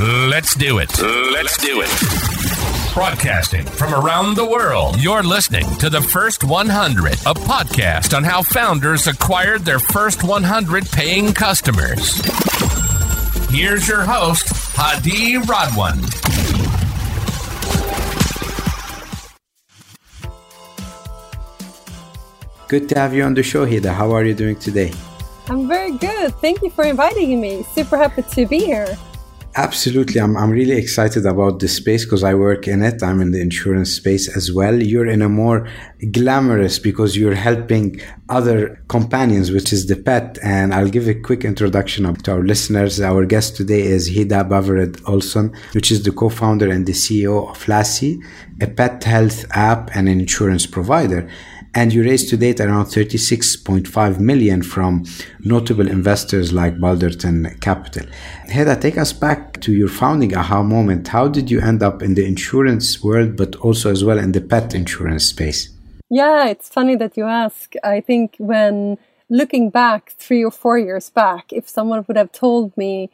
[0.00, 0.98] Let's do it.
[0.98, 2.94] Let's do it.
[2.94, 8.42] Broadcasting from around the world, you're listening to the First 100, a podcast on how
[8.42, 12.18] founders acquired their first 100 paying customers.
[13.50, 16.00] Here's your host, Hadi Radwan.
[22.68, 23.92] Good to have you on the show, Hedda.
[23.92, 24.94] How are you doing today?
[25.48, 26.34] I'm very good.
[26.36, 27.64] Thank you for inviting me.
[27.74, 28.96] Super happy to be here.
[29.56, 30.20] Absolutely.
[30.20, 33.02] I'm, I'm really excited about this space because I work in it.
[33.02, 34.80] I'm in the insurance space as well.
[34.80, 35.68] You're in a more
[36.12, 40.38] glamorous because you're helping other companions, which is the pet.
[40.40, 43.00] And I'll give a quick introduction to our listeners.
[43.00, 47.66] Our guest today is Hedda Båverud Olsson, which is the co-founder and the CEO of
[47.66, 48.20] Lassie,
[48.60, 51.28] a pet health app and an insurance provider
[51.74, 55.04] and you raised to date around 36.5 million from
[55.40, 58.06] notable investors like Balderton Capital.
[58.48, 61.08] Hedda, take us back to your founding aha moment.
[61.08, 64.40] How did you end up in the insurance world, but also as well in the
[64.40, 65.70] pet insurance space?
[66.08, 67.74] Yeah, it's funny that you ask.
[67.84, 72.76] I think when looking back three or four years back, if someone would have told
[72.76, 73.10] me,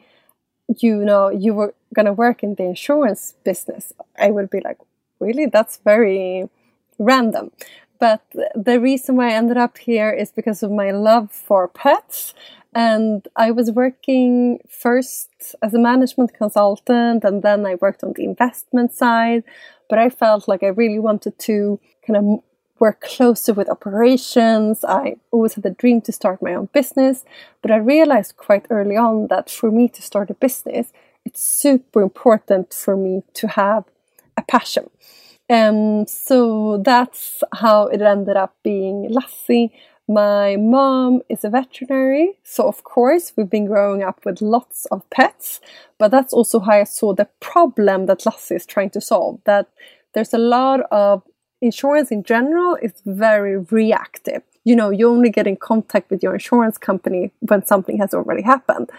[0.79, 4.79] you know, you were going to work in the insurance business, I would be like,
[5.19, 5.45] really?
[5.45, 6.49] That's very
[6.97, 7.51] random.
[7.99, 8.23] But
[8.55, 12.33] the reason why I ended up here is because of my love for pets.
[12.73, 18.23] And I was working first as a management consultant, and then I worked on the
[18.23, 19.43] investment side.
[19.89, 22.43] But I felt like I really wanted to kind of
[22.79, 24.83] work closer with operations.
[24.83, 27.25] I always had a dream to start my own business,
[27.61, 30.91] but I realized quite early on that for me to start a business,
[31.25, 33.85] it's super important for me to have
[34.37, 34.89] a passion.
[35.49, 39.71] Um, so that's how it ended up being Lassie.
[40.09, 45.09] My mom is a veterinary, so of course we've been growing up with lots of
[45.09, 45.59] pets,
[45.97, 49.41] but that's also how I saw the problem that Lassie is trying to solve.
[49.43, 49.67] That
[50.13, 51.23] there's a lot of
[51.61, 54.43] insurance in general is very reactive.
[54.63, 58.43] You know, you only get in contact with your insurance company when something has already
[58.43, 58.89] happened.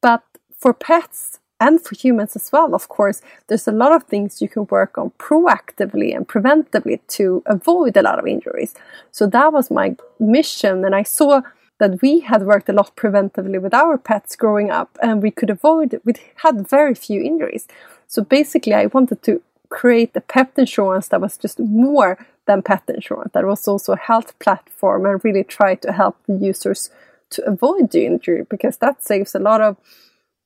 [0.00, 0.22] But
[0.58, 4.48] for pets, and for humans as well, of course, there's a lot of things you
[4.48, 8.74] can work on proactively and preventively to avoid a lot of injuries.
[9.12, 11.42] So that was my mission, and I saw
[11.78, 15.50] that we had worked a lot preventively with our pets growing up, and we could
[15.50, 16.00] avoid.
[16.04, 17.66] We had very few injuries.
[18.08, 22.82] So basically, I wanted to create a pet insurance that was just more than pet
[22.88, 23.32] insurance.
[23.32, 26.90] That was also a health platform, and really try to help the users
[27.30, 29.76] to avoid the injury because that saves a lot of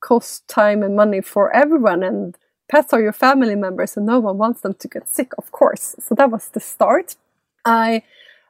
[0.01, 2.37] cost time and money for everyone and
[2.69, 5.97] pets are your family members and no one wants them to get sick of course.
[6.01, 7.17] So that was the start.
[7.65, 8.03] I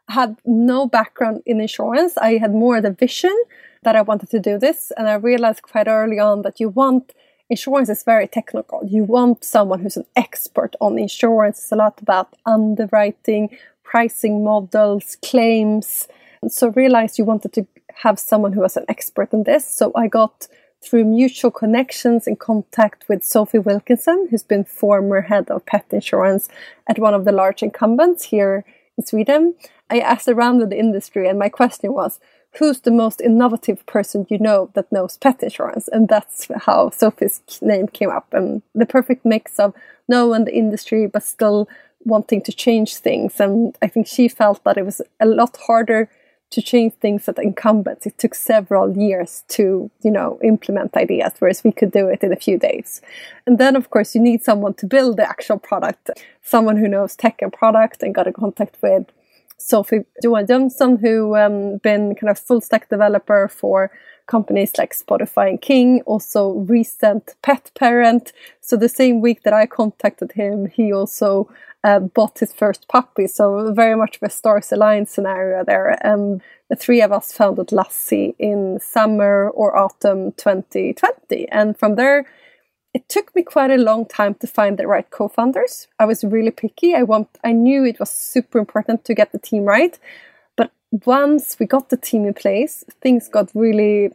[0.09, 2.17] had no background in insurance.
[2.17, 3.37] I had more the vision
[3.83, 4.93] that i wanted to do this.
[4.97, 7.15] And i realized quite early on that you want
[7.51, 8.85] insurance is very technical.
[8.85, 11.59] You want someone who's an expert on insurance.
[11.59, 16.09] It's a lot about underwriting pricing models claims.
[16.49, 17.67] So realized you wanted to
[18.03, 19.67] have someone who was an expert in this.
[19.67, 20.47] So i got
[20.83, 26.49] through mutual connections in contact with Sophie Wilkinson, who's been former head of pet insurance
[26.87, 28.65] at one of the large incumbents here
[28.97, 29.55] in Sweden.
[29.91, 32.21] I asked around in the industry, and my question was,
[32.59, 35.89] who's the most innovative person you know that knows pet insurance?
[35.89, 38.33] And that's how Sophie's name came up.
[38.33, 39.75] And the perfect mix of
[40.09, 41.69] knowing the industry, but still
[42.05, 43.41] wanting to change things.
[43.41, 46.09] And I think she felt that it was a lot harder
[46.51, 48.07] to change things at the incumbents.
[48.07, 52.33] It took several years to, you know, implement ideas, whereas we could do it in
[52.33, 53.03] a few days.
[53.47, 56.11] And then, of course, you need someone to build the actual product,
[56.43, 59.07] someone who knows tech and product, and got in contact with
[59.59, 63.91] Sophie Johan Johnson, who um, been kind of full stack developer for
[64.29, 68.33] companies like Spotify and King, also recent pet parent.
[68.61, 71.51] So the same week that I contacted him, he also
[71.83, 73.27] uh, bought his first puppy.
[73.27, 75.99] So very much of a stars aligned scenario there.
[76.07, 81.49] And the three of us founded Lassie in summer or autumn 2020.
[81.49, 82.27] And from there,
[82.95, 85.89] it took me quite a long time to find the right co-founders.
[85.99, 86.95] I was really picky.
[86.95, 89.99] I want I knew it was super important to get the team right.
[90.91, 94.11] Once we got the team in place, things got really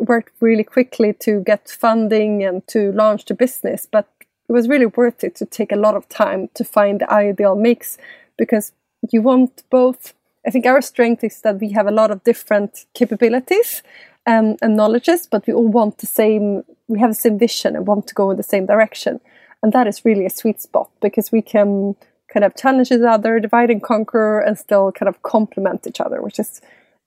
[0.00, 3.86] worked really quickly to get funding and to launch the business.
[3.90, 4.08] But
[4.48, 7.54] it was really worth it to take a lot of time to find the ideal
[7.56, 7.98] mix
[8.36, 8.72] because
[9.10, 10.14] you want both.
[10.46, 13.82] I think our strength is that we have a lot of different capabilities
[14.26, 16.64] um, and knowledges, but we all want the same.
[16.88, 19.20] We have the same vision and want to go in the same direction,
[19.62, 21.96] and that is really a sweet spot because we can
[22.32, 26.20] kind of challenge each other, divide and conquer, and still kind of complement each other,
[26.22, 26.60] which is,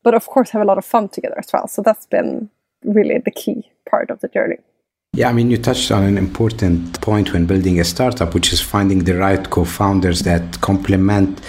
[0.03, 1.67] but of course, have a lot of fun together as well.
[1.67, 2.49] So that's been
[2.83, 4.57] really the key part of the journey.
[5.13, 8.61] Yeah, I mean, you touched on an important point when building a startup, which is
[8.61, 11.41] finding the right co founders that complement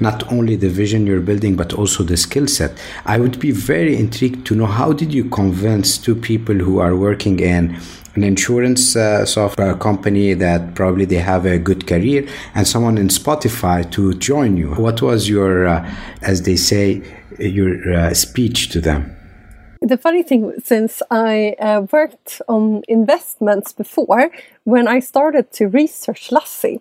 [0.00, 2.72] not only the vision you're building but also the skill set.
[3.04, 6.94] I would be very intrigued to know how did you convince two people who are
[6.94, 7.78] working in
[8.14, 13.08] an insurance uh, software company that probably they have a good career and someone in
[13.08, 14.74] spotify to join you?
[14.74, 17.02] What was your uh, as they say
[17.38, 19.16] your uh, speech to them?
[19.82, 24.30] The funny thing, since I uh, worked on investments before,
[24.64, 26.80] when I started to research Lassie,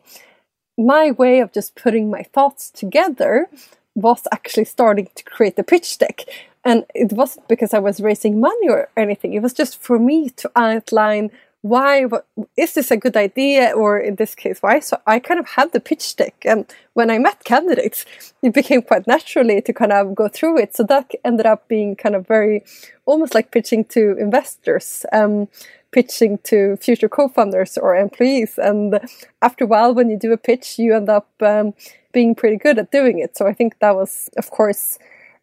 [0.77, 3.47] my way of just putting my thoughts together
[3.95, 6.21] was actually starting to create the pitch deck.
[6.63, 10.29] And it wasn't because I was raising money or anything, it was just for me
[10.31, 11.31] to outline
[11.65, 13.71] why what, is this a good idea?
[13.75, 14.79] Or in this case why?
[14.81, 16.61] So i kind of had the pitch deck and
[16.93, 18.05] when i met candidates
[18.43, 20.75] it became quite naturally to kind of go through it.
[20.75, 22.63] So that ended up being kind of very
[23.07, 25.47] almost like pitching to investors um,
[25.91, 28.59] pitching to future co-founders or employees.
[28.59, 28.99] And
[29.41, 31.73] after a while when you do a pitch you end up um,
[32.13, 33.35] being pretty good at doing it.
[33.35, 34.99] So i think that was of course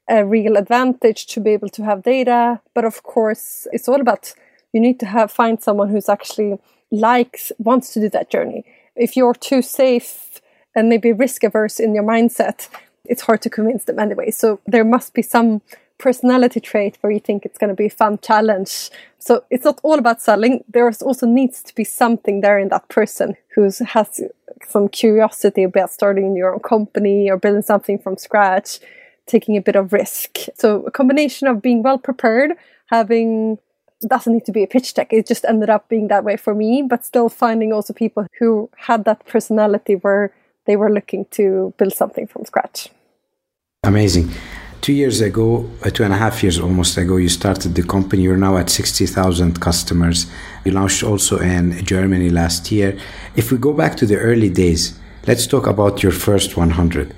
[0.08, 2.60] a real advantage to be able to have data.
[2.74, 4.34] But of course it's all about
[4.72, 6.58] you need to have find someone who's actually
[6.90, 8.64] likes wants to do that journey
[8.96, 10.40] if you're too safe
[10.74, 12.68] and maybe risk averse in your mindset
[13.04, 15.62] it's hard to convince them anyway so there must be some
[16.02, 18.90] personality trait where you think it's going to be a fun challenge.
[19.20, 20.64] So it's not all about selling.
[20.68, 24.20] There also needs to be something there in that person who has
[24.68, 28.80] some curiosity about starting your own company or building something from scratch,
[29.26, 30.38] taking a bit of risk.
[30.56, 32.52] So a combination of being well prepared,
[32.86, 33.58] having
[34.08, 35.12] doesn't need to be a pitch deck.
[35.12, 38.70] It just ended up being that way for me, but still finding also people who
[38.76, 40.32] had that personality where
[40.66, 42.88] they were looking to build something from scratch.
[43.84, 44.30] Amazing
[44.82, 48.22] two years ago, uh, two and a half years almost ago, you started the company.
[48.22, 50.26] You're now at 60,000 customers.
[50.64, 52.98] You launched also in Germany last year.
[53.36, 57.14] If we go back to the early days, let's talk about your first 100.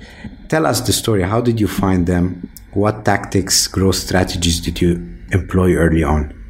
[0.47, 1.23] Tell us the story.
[1.23, 2.49] How did you find them?
[2.73, 4.91] What tactics, growth strategies did you
[5.31, 6.44] employ early on?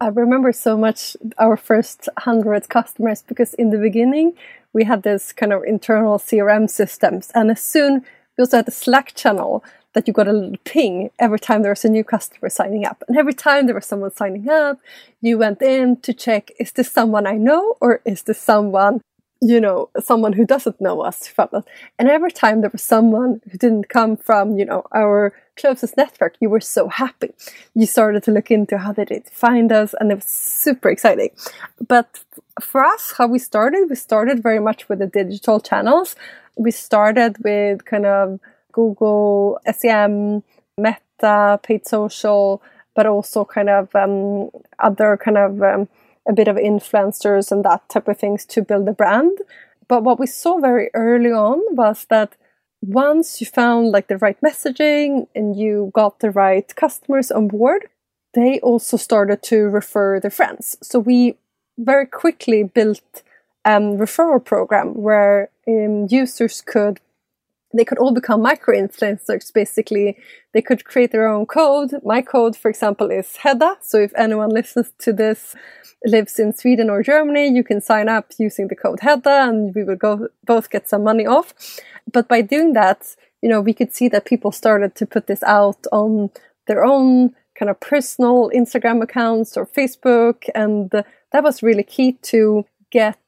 [0.00, 4.34] I remember so much our first 100 customers because in the beginning
[4.72, 8.04] we had this kind of internal CRM systems and as soon
[8.36, 9.64] we also had a Slack channel
[9.94, 13.02] that you got a little ping every time there was a new customer signing up.
[13.08, 14.78] And every time there was someone signing up,
[15.22, 19.00] you went in to check is this someone I know or is this someone,
[19.40, 21.64] you know, someone who doesn't know us from us?
[21.98, 26.36] And every time there was someone who didn't come from, you know, our closest network,
[26.40, 27.32] you were so happy.
[27.74, 31.30] You started to look into how they did find us, and it was super exciting.
[31.86, 32.20] But
[32.60, 36.16] for us, how we started, we started very much with the digital channels.
[36.56, 38.40] We started with kind of
[38.72, 40.42] Google, SEM,
[40.78, 42.62] Meta, paid social,
[42.94, 45.88] but also kind of um, other kind of um,
[46.28, 49.38] a bit of influencers and that type of things to build a brand.
[49.88, 52.36] But what we saw very early on was that
[52.82, 57.88] once you found like the right messaging and you got the right customers on board,
[58.34, 60.76] they also started to refer their friends.
[60.82, 61.36] So we
[61.78, 63.22] very quickly built
[63.64, 67.00] a um, referral program where um, users could
[67.78, 70.16] they could all become micro influencers basically.
[70.52, 71.92] They could create their own code.
[72.04, 73.76] My code for example is hedda.
[73.80, 75.54] So if anyone listens to this
[76.04, 79.82] lives in sweden or germany you can sign up using the code hedda and we
[79.82, 81.54] will go both get some money off.
[82.12, 85.42] But by doing that you know we could see that people started to put this
[85.42, 86.30] out on
[86.66, 90.48] their own kind of personal instagram accounts or facebook.
[90.54, 93.18] And that was really key to get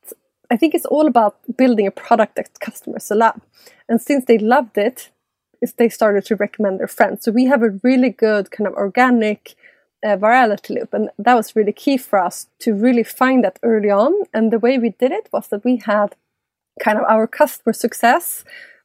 [0.51, 3.41] I think it's all about building a product that customers love.
[3.89, 5.11] And since they loved it,
[5.77, 7.25] they started to recommend their friends.
[7.25, 9.55] So we have a really good kind of organic
[10.05, 10.95] uh, virality loop.
[10.95, 14.13] And that was really key for us to really find that early on.
[14.33, 16.15] And the way we did it was that we had
[16.81, 18.45] kind of our customer success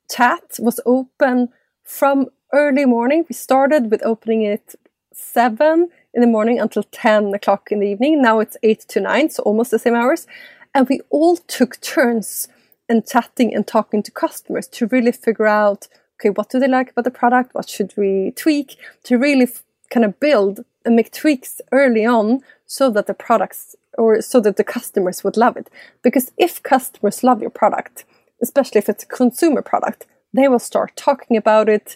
[0.09, 1.49] chat was open
[1.83, 3.25] from early morning.
[3.29, 4.75] We started with opening it
[5.13, 8.21] seven in the morning until 10 o'clock in the evening.
[8.21, 10.27] Now it's eight to nine, so almost the same hours.
[10.73, 12.47] And we all took turns
[12.89, 15.87] in chatting and talking to customers to really figure out
[16.19, 17.53] okay, what do they like about the product?
[17.53, 19.47] What should we tweak to really
[19.89, 24.57] kind of build and make tweaks early on so that the products or so that
[24.57, 25.69] the customers would love it.
[26.01, 28.05] Because if customers love your product,
[28.41, 31.95] especially if it's a consumer product, they will start talking about it.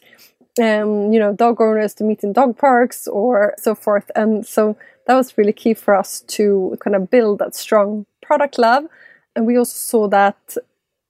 [0.60, 4.10] Um, you know, dog owners to meet in dog parks or so forth.
[4.16, 8.58] And so that was really key for us to kind of build that strong product
[8.58, 8.84] love.
[9.36, 10.58] And we also saw that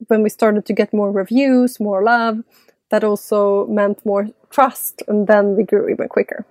[0.07, 2.43] when we started to get more reviews, more love,
[2.91, 6.45] that also meant more trust, and then we grew even quicker.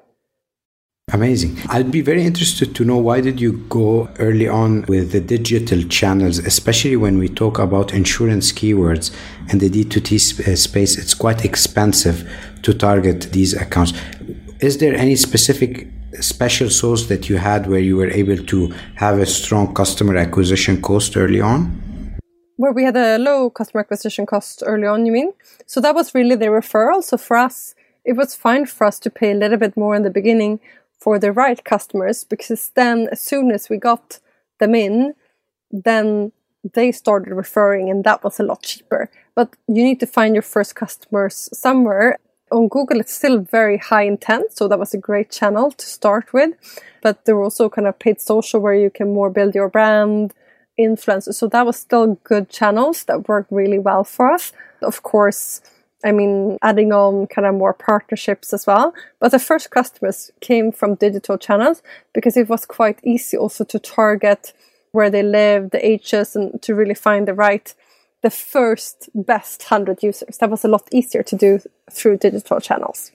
[1.13, 1.57] Amazing.
[1.69, 5.83] I'd be very interested to know why did you go early on with the digital
[5.85, 9.15] channels, especially when we talk about insurance keywords
[9.49, 10.99] and the D2C uh, space.
[10.99, 12.29] It's quite expensive
[12.63, 13.93] to target these accounts.
[14.61, 15.87] Is there any specific
[16.23, 20.81] special sauce that you had where you were able to have a strong customer acquisition
[20.81, 21.83] cost early on?
[22.57, 25.33] Where we had a low customer acquisition cost early on, you mean?
[25.67, 27.03] So that was really the referral.
[27.03, 30.03] So for us, it was fine for us to pay a little bit more in
[30.03, 30.61] the beginning
[30.99, 34.21] for the right customers because then as soon as we got
[34.59, 35.15] them in,
[35.71, 36.33] then
[36.75, 39.11] they started referring and that was a lot cheaper.
[39.35, 42.19] But you need to find your first customers somewhere.
[42.51, 46.33] On Google, it's still very high intent, so that was a great channel to start
[46.33, 46.55] with.
[47.03, 50.33] But there were also kind of paid social where you can more build your brand,
[50.79, 51.35] influencers.
[51.35, 54.53] So that was still good channels that worked really well for us.
[54.83, 55.61] Of course,
[56.05, 58.95] I mean, adding on kind of more partnerships as well.
[59.19, 63.79] But the first customers came from digital channels because it was quite easy also to
[63.79, 64.53] target
[64.93, 67.75] where they live, the ages, and to really find the right,
[68.27, 70.39] the first best 100 users.
[70.39, 71.61] That was a lot easier to do
[71.93, 73.13] through digital channels.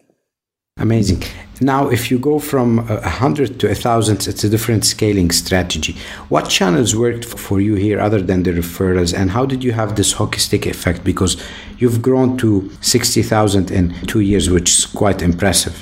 [0.78, 1.24] Amazing.
[1.60, 5.94] Now, if you go from a hundred to a thousand, it's a different scaling strategy.
[6.30, 9.90] What channels worked for you here other than the referrals, and how did you have
[9.98, 11.04] this hockey stick effect?
[11.04, 11.34] Because
[11.78, 15.76] you've grown to sixty thousand in two years, which is quite impressive.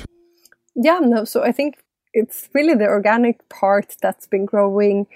[0.74, 1.24] Yeah, no.
[1.24, 1.76] So I think
[2.12, 5.06] it's really the organic part that's been growing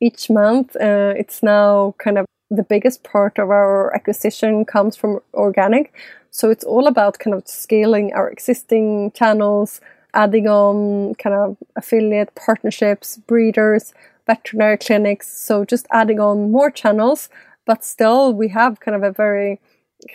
[0.00, 0.76] each month.
[0.76, 5.92] Uh, it's now kind of the biggest part of our acquisition comes from organic.
[6.30, 9.80] So it's all about kind of scaling our existing channels,
[10.12, 13.94] adding on kind of affiliate partnerships, breeders,
[14.26, 15.30] veterinary clinics.
[15.30, 17.28] So just adding on more channels,
[17.66, 19.60] but still we have kind of a very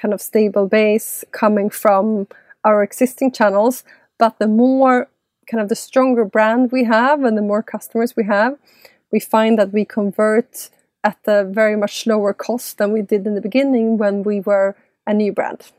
[0.01, 2.27] kind of stable base coming from
[2.63, 3.83] our existing channels.
[4.17, 5.09] But the more
[5.50, 8.57] kind of the stronger brand we have and the more customers we have,
[9.12, 10.69] we find that we convert
[11.03, 14.75] at a very much lower cost than we did in the beginning when we were
[15.07, 15.71] a new brand.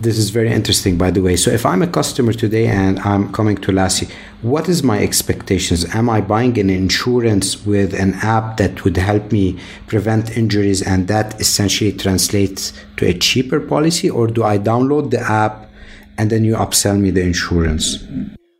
[0.00, 1.34] This is very interesting, by the way.
[1.34, 4.06] So, if I'm a customer today and I'm coming to Lassie,
[4.42, 5.92] what is my expectations?
[5.92, 11.08] Am I buying an insurance with an app that would help me prevent injuries and
[11.08, 15.68] that essentially translates to a cheaper policy, or do I download the app
[16.16, 18.04] and then you upsell me the insurance?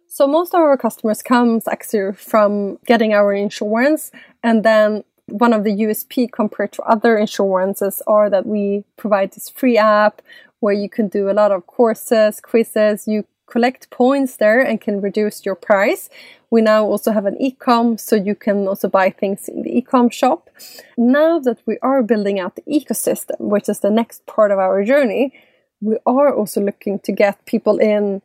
[0.09, 4.11] So, most of our customers comes actually from getting our insurance,
[4.43, 9.49] and then one of the USP compared to other insurances are that we provide this
[9.49, 10.23] free app
[10.61, 15.01] where you can do a lot of courses, quizzes, you collect points there and can
[15.01, 16.11] reduce your price.
[16.51, 20.13] We now also have an ecom, so you can also buy things in the ecom
[20.13, 20.51] shop.
[20.97, 24.85] Now that we are building out the ecosystem, which is the next part of our
[24.85, 25.33] journey,
[25.81, 28.23] we are also looking to get people in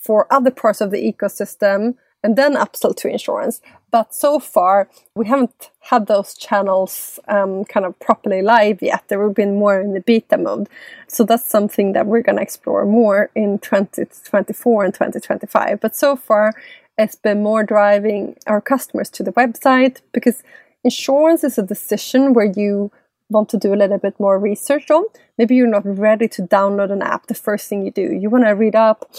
[0.00, 3.60] for other parts of the ecosystem and then upsell to insurance.
[3.90, 9.04] But so far, we haven't had those channels um, kind of properly live yet.
[9.08, 10.68] They have been more in the beta mode.
[11.08, 15.80] So that's something that we're going to explore more in 2024 and 2025.
[15.80, 16.52] But so far,
[16.98, 20.42] it's been more driving our customers to the website because
[20.84, 22.92] insurance is a decision where you
[23.30, 25.04] want to do a little bit more research on.
[25.38, 28.12] Maybe you're not ready to download an app the first thing you do.
[28.12, 29.10] You want to read up,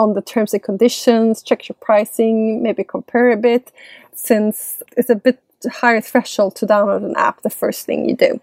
[0.00, 3.70] on the terms and conditions, check your pricing, maybe compare a bit,
[4.14, 5.38] since it's a bit
[5.70, 8.40] higher threshold to download an app the first thing you do.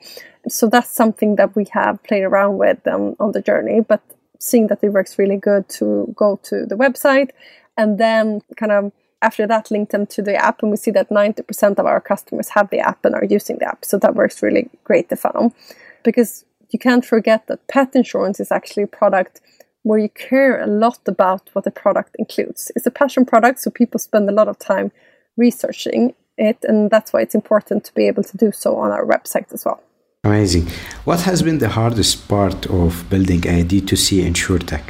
[0.47, 4.01] So that's something that we have played around with um, on the journey, but
[4.39, 7.31] seeing that it works really good to go to the website
[7.75, 8.91] and then kind of
[9.23, 12.49] after that link them to the app and we see that 90% of our customers
[12.49, 15.55] have the app and are using the app so that works really great the funnel
[16.03, 19.41] because you can't forget that pet insurance is actually a product
[19.87, 22.71] where you care a lot about what the product includes.
[22.75, 24.91] It's a passion product, so people spend a lot of time
[25.37, 29.05] researching it, and that's why it's important to be able to do so on our
[29.05, 29.81] website as well.
[30.23, 30.67] Amazing.
[31.05, 34.83] What has been the hardest part of building a D2C insurtech?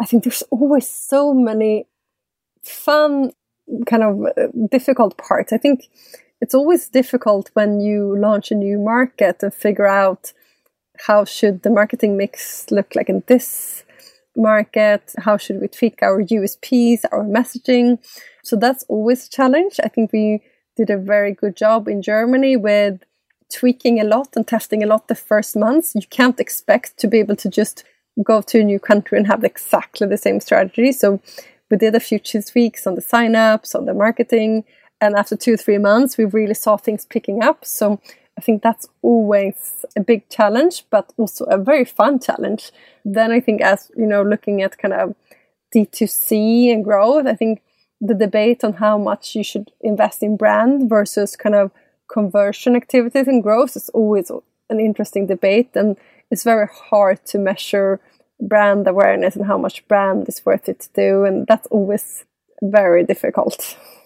[0.00, 1.86] I think there's always so many
[2.62, 3.32] fun,
[3.86, 5.52] kind of uh, difficult parts.
[5.52, 5.88] I think
[6.40, 10.32] it's always difficult when you launch a new market and figure out
[11.06, 13.84] how should the marketing mix look like in this
[14.36, 15.14] market?
[15.18, 17.98] How should we tweak our USPs, our messaging?
[18.44, 19.80] So that's always a challenge.
[19.82, 20.42] I think we
[20.76, 23.02] did a very good job in Germany with
[23.52, 25.94] tweaking a lot and testing a lot the first months.
[25.94, 27.84] You can't expect to be able to just
[28.22, 30.92] go to a new country and have exactly the same strategy.
[30.92, 31.20] So
[31.70, 34.64] we did a few tweaks on the signups, on the marketing,
[35.00, 37.64] and after two, three months, we really saw things picking up.
[37.64, 38.00] So
[38.38, 42.70] I think that's always a big challenge, but also a very fun challenge.
[43.04, 45.16] Then I think, as you know, looking at kind of
[45.74, 47.26] D2C and growth.
[47.26, 47.62] I think
[48.00, 51.72] the debate on how much you should invest in brand versus kind of
[52.08, 54.30] conversion activities and growth is always
[54.70, 55.96] an interesting debate and
[56.30, 58.00] it's very hard to measure
[58.40, 62.24] brand awareness and how much brand is worth it to do and that's always
[62.62, 63.76] very difficult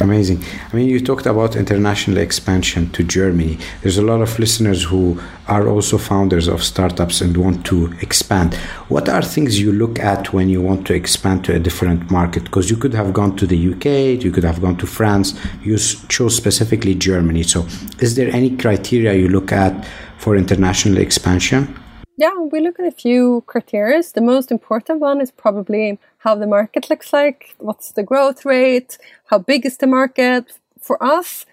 [0.00, 0.42] Amazing.
[0.72, 3.58] I mean, you talked about international expansion to Germany.
[3.82, 8.54] There's a lot of listeners who are also founders of startups and want to expand.
[8.88, 12.44] What are things you look at when you want to expand to a different market?
[12.44, 15.76] Because you could have gone to the UK, you could have gone to France, you
[15.76, 17.42] chose specifically Germany.
[17.42, 17.66] So,
[17.98, 21.78] is there any criteria you look at for international expansion?
[22.20, 24.02] Yeah, we look at a few criteria.
[24.02, 28.98] The most important one is probably how the market looks like, what's the growth rate,
[29.28, 30.58] how big is the market.
[30.78, 31.46] For us,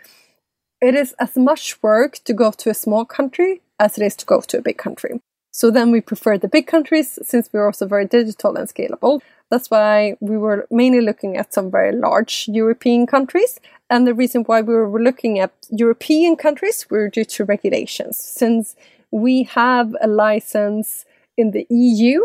[0.81, 4.25] it is as much work to go to a small country as it is to
[4.25, 5.21] go to a big country.
[5.53, 9.21] So then we prefer the big countries since we're also very digital and scalable.
[9.49, 13.61] That's why we were mainly looking at some very large European countries.
[13.89, 18.17] And the reason why we were looking at European countries were due to regulations.
[18.17, 18.75] Since
[19.11, 21.05] we have a license
[21.37, 22.21] in the EU.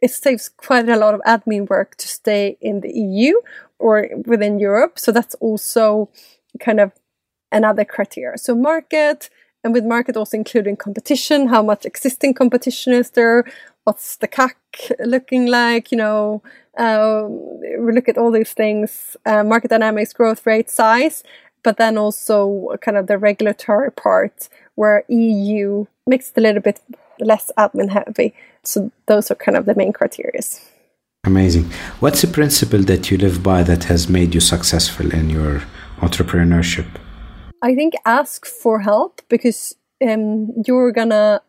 [0.00, 3.34] It saves quite a lot of admin work to stay in the EU
[3.78, 4.98] or within Europe.
[4.98, 6.08] So that's also
[6.60, 6.92] kind of
[7.50, 8.38] another criteria.
[8.38, 9.30] So market,
[9.62, 13.44] and with market also including competition, how much existing competition is there?
[13.84, 14.54] What's the CAC
[15.00, 15.92] looking like?
[15.92, 16.42] You know,
[16.78, 21.22] um, we look at all these things: uh, market dynamics, growth rate, size,
[21.62, 26.80] but then also kind of the regulatory part where EU makes it a little bit
[27.20, 28.34] less admin heavy.
[28.64, 30.40] So those are kind of the main criteria.
[31.24, 31.70] Amazing.
[32.00, 35.62] What's the principle that you live by that has made you successful in your
[35.98, 36.88] entrepreneurship?
[37.62, 41.40] I think ask for help because um, you're gonna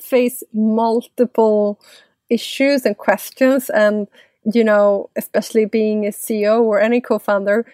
[0.00, 1.80] face multiple
[2.28, 4.06] issues and questions and
[4.44, 7.64] you know especially being a ceo or any co-founder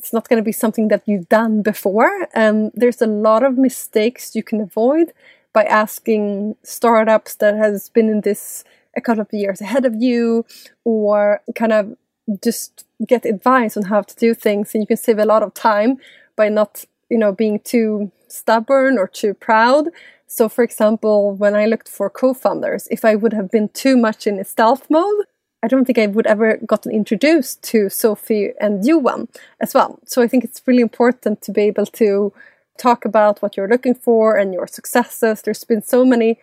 [0.00, 2.26] it's not going to be something that you've done before.
[2.32, 5.12] And there's a lot of mistakes you can avoid
[5.52, 8.64] by asking startups that has been in this
[8.96, 10.46] a couple of years ahead of you
[10.84, 11.96] or kind of
[12.42, 15.52] just get advice on how to do things and you can save a lot of
[15.52, 15.98] time
[16.34, 19.88] by not you know being too stubborn or too proud
[20.26, 24.26] so for example when i looked for co-founders if i would have been too much
[24.26, 25.24] in stealth mode
[25.62, 29.28] I don't think I would ever gotten introduced to Sophie and Johan
[29.60, 29.98] as well.
[30.06, 32.32] So I think it's really important to be able to
[32.78, 35.42] talk about what you're looking for and your successes.
[35.42, 36.38] There's been so many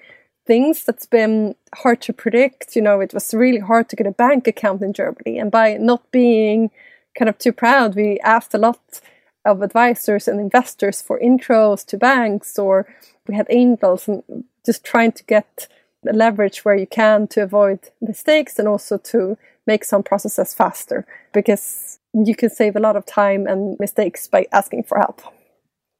[0.45, 2.75] things that's been hard to predict.
[2.75, 5.39] You know, it was really hard to get a bank account in Germany.
[5.39, 6.69] And by not being
[7.17, 9.01] kind of too proud, we asked a lot
[9.45, 12.88] of advisors and investors for intros to banks, or
[13.27, 14.23] we had angels and
[14.65, 15.67] just trying to get
[16.03, 21.99] leverage where you can to avoid mistakes and also to make some processes faster because
[22.13, 25.21] you can save a lot of time and mistakes by asking for help.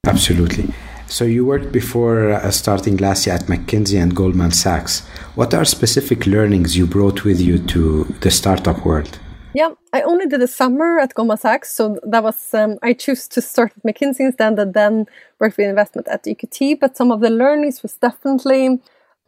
[0.05, 0.73] Absolutely.
[1.07, 5.05] So you worked before uh, starting Lassie at McKinsey and Goldman Sachs.
[5.36, 9.19] What are specific learnings you brought with you to the startup world?
[9.53, 13.27] Yeah, I only did a summer at Goldman Sachs, so that was um, I chose
[13.29, 15.07] to start at McKinsey instead, and then
[15.39, 16.79] work with investment at EQT.
[16.79, 18.79] But some of the learnings was definitely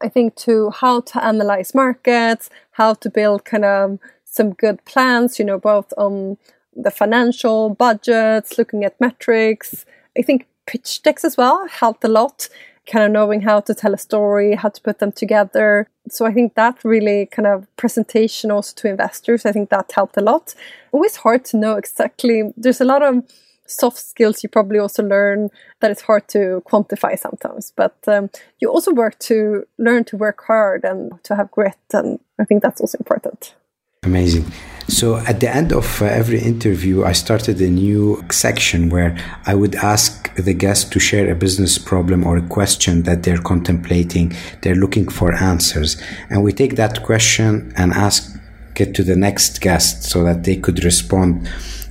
[0.01, 4.83] I think, to how to analyze markets, how to build kind of um, some good
[4.85, 6.38] plans, you know, both on
[6.75, 9.85] the financial budgets, looking at metrics.
[10.17, 12.47] I think pitch decks as well helped a lot,
[12.91, 15.88] kind of knowing how to tell a story, how to put them together.
[16.09, 20.17] So I think that really kind of presentation also to investors, I think that helped
[20.17, 20.55] a lot.
[20.91, 22.53] Always hard to know exactly.
[22.55, 23.23] There's a lot of
[23.69, 27.71] soft skills you probably also learn that it's hard to quantify sometimes.
[27.75, 28.29] But um,
[28.60, 32.62] you also work to learn to work hard and to have grit, and I think
[32.62, 33.55] that's also important.
[34.03, 34.45] Amazing.
[34.88, 39.53] So at the end of uh, every interview, I started a new section where I
[39.55, 44.34] would ask the guest to share a business problem or a question that they're contemplating.
[44.62, 46.01] They're looking for answers.
[46.29, 48.36] And we take that question and ask
[48.77, 51.49] it to the next guest so that they could respond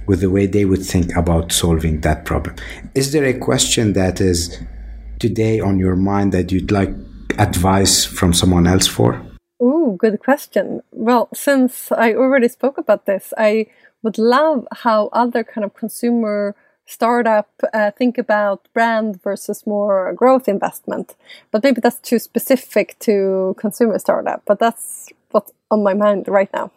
[0.09, 2.57] with the way they would think about solving that problem.
[2.94, 4.59] Is there a question that is
[5.21, 6.90] today on your mind that you'd like
[7.38, 9.23] advice from someone else for?
[9.61, 10.81] Oh, good question.
[10.92, 13.66] Well, since I already spoke about this, I
[14.03, 16.55] would love how other kind of consumer
[16.87, 21.16] startup uh, think about brand versus more growth investment.
[21.51, 24.42] But maybe that's too specific to consumer startup.
[24.47, 26.71] But that's what's on my mind right now.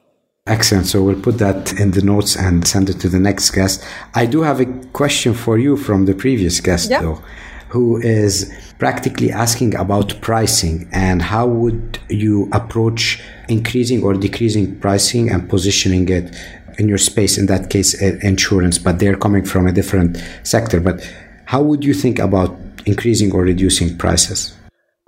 [0.51, 0.85] Excellent.
[0.85, 3.85] So we'll put that in the notes and send it to the next guest.
[4.13, 7.21] I do have a question for you from the previous guest, though.
[7.69, 15.29] who is practically asking about pricing and how would you approach increasing or decreasing pricing
[15.31, 16.35] and positioning it
[16.77, 20.81] in your space, in that case, uh, insurance, but they're coming from a different sector.
[20.81, 20.97] But
[21.45, 24.53] how would you think about increasing or reducing prices?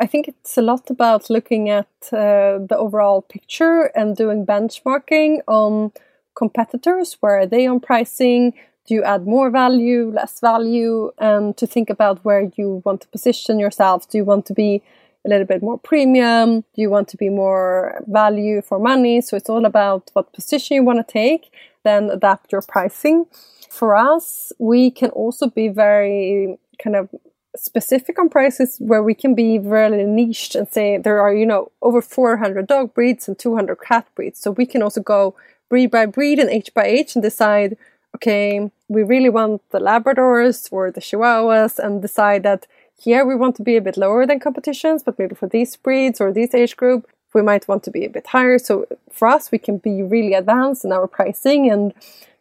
[0.04, 5.40] I think it's a lot about looking at uh, the overall picture and doing benchmarking
[5.48, 5.94] on
[6.36, 7.16] competitors.
[7.22, 8.52] Where are they on pricing?
[8.86, 11.14] Do you add more value, less value?
[11.20, 14.10] And to think about where you want to position yourself.
[14.10, 14.84] Do you want to be
[15.26, 16.66] a little bit more premium?
[16.76, 19.22] Do you want to be more value for money?
[19.22, 21.50] So it's all about what position you want to take,
[21.84, 23.26] then adapt your pricing.
[23.70, 27.08] For us, we can also be very kind of
[27.56, 31.72] specific on prices where we can be really niched and say there are, you know,
[31.82, 34.40] over 400 dog breeds and 200 cat breeds.
[34.40, 35.36] So we can also go
[35.70, 37.78] breed by breed and age by age and decide,
[38.16, 42.68] okay, we really want the Labradors or the Chihuahuas and decide that
[43.00, 46.22] here we want to be a bit lower than competitions, but maybe for these breeds
[46.22, 48.60] or this age group, we might want to be a bit higher.
[48.60, 51.70] So for us, we can be really advanced in our pricing.
[51.70, 51.94] And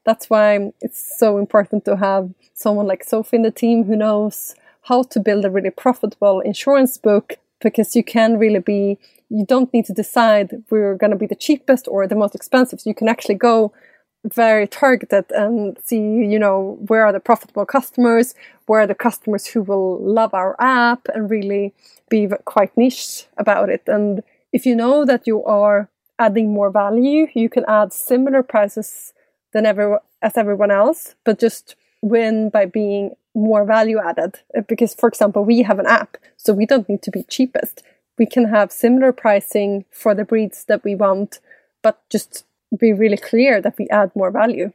[0.04, 4.54] that's why it's so important to have someone like Sophie in the team who knows
[4.82, 9.72] how to build a really profitable insurance book because you can really be you don't
[9.72, 12.80] need to decide we're going to be the cheapest or the most expensive.
[12.84, 13.72] You can actually go
[14.24, 18.34] very targeted and see you know where are the profitable customers
[18.66, 21.74] where are the customers who will love our app and really
[22.08, 23.82] be quite niche about it.
[23.88, 25.88] And if you know that you are
[26.20, 29.12] adding more value you can add similar prices
[29.52, 34.94] than ever as everyone else but just win by being more value added uh, because
[34.94, 37.82] for example we have an app so we don't need to be cheapest.
[38.18, 41.40] We can have similar pricing for the breeds that we want
[41.82, 42.44] but just
[42.78, 44.72] be really clear that we add more value.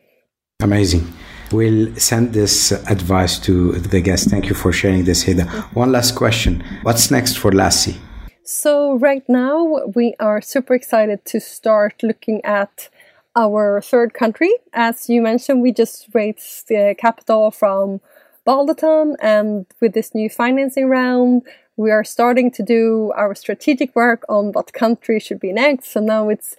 [0.61, 1.07] Amazing.
[1.51, 4.29] We'll send this advice to the guests.
[4.29, 5.45] Thank you for sharing this Hedda.
[5.73, 6.63] one last question.
[6.81, 7.97] What's next for lassie?
[8.43, 12.89] So right now we are super excited to start looking at
[13.35, 14.51] our third country.
[14.73, 18.01] As you mentioned we just raised the capital from
[18.47, 19.15] Balderton.
[19.19, 21.43] And with this new financing round,
[21.75, 25.91] we are starting to do our strategic work on what country should be next.
[25.91, 26.55] So now it's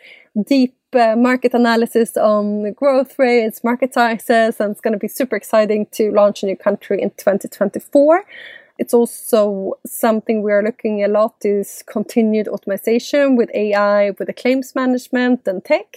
[0.47, 5.09] deep uh, market analysis on the growth rates, market sizes, and it's going to be
[5.09, 8.25] super exciting to launch a new country in 2024.
[8.79, 14.33] It's also something we are looking a lot is continued automation with AI, with the
[14.33, 15.97] claims management and tech,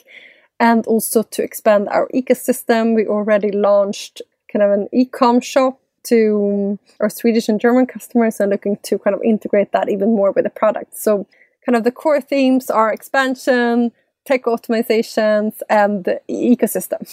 [0.59, 2.95] and also to expand our ecosystem.
[2.95, 8.51] We already launched kind of an e-com shop to our Swedish and German customers and
[8.51, 10.97] looking to kind of integrate that even more with the product.
[10.97, 11.27] So
[11.65, 13.91] kind of the core themes are expansion,
[14.25, 17.07] tech optimizations, and the ecosystem.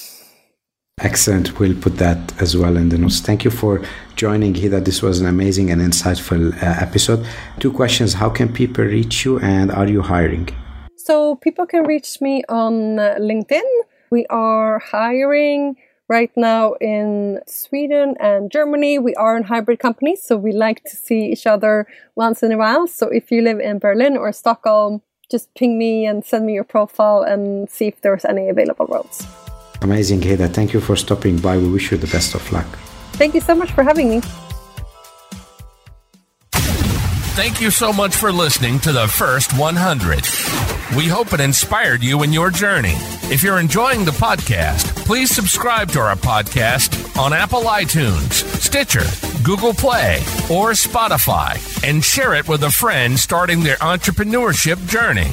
[1.01, 1.61] Excellent.
[1.61, 3.21] We'll put that as well in the notes.
[3.21, 3.83] Thank you for
[4.17, 4.81] joining, Hedda.
[4.81, 7.25] This was an amazing and insightful uh, episode.
[7.61, 10.49] Two questions How can people reach you, and are you hiring?
[10.97, 13.63] So, people can reach me on uh, LinkedIn.
[14.11, 15.77] We are hiring
[16.09, 18.99] right now in Sweden and Germany.
[18.99, 22.59] We are in hybrid companies, so we like to see each other once in a
[22.59, 22.87] while.
[22.87, 26.65] So if you live in Berlin or Stockholm, just ping me and send me your
[26.65, 29.27] profile and see if there's any available roles.
[29.83, 30.49] Amazing, Hedda.
[30.49, 31.59] Thank you for stopping by.
[31.59, 32.67] We wish you the best of luck.
[33.13, 34.23] Thank you so much for having me.
[37.39, 40.78] Thank you so much for listening to the first 100.
[40.97, 42.95] We hope it inspired you in your journey.
[43.25, 49.05] If you're enjoying the podcast, please subscribe to our podcast on Apple iTunes, Stitcher,
[49.45, 50.17] Google Play,
[50.51, 55.29] or Spotify, and share it with a friend starting their entrepreneurship journey.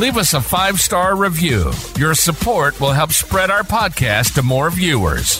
[0.00, 1.72] Leave us a five star review.
[1.98, 5.38] Your support will help spread our podcast to more viewers.